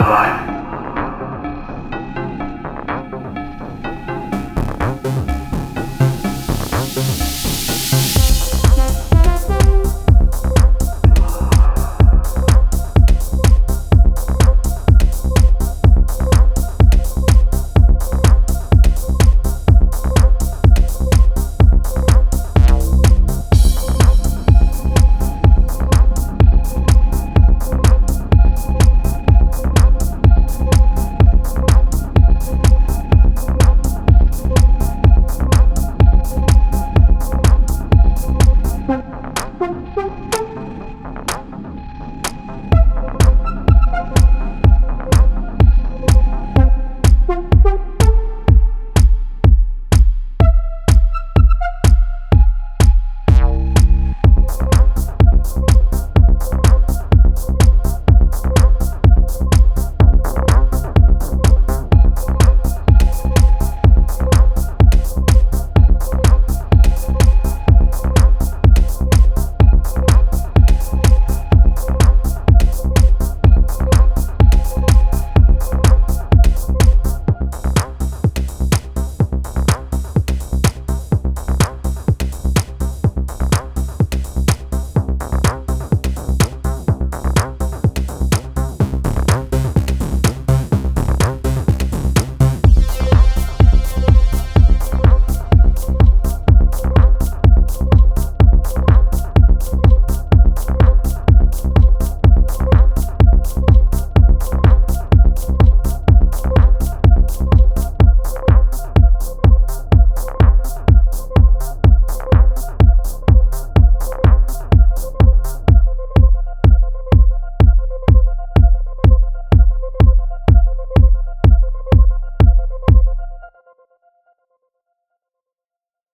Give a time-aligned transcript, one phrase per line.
[0.00, 0.31] Bye-bye.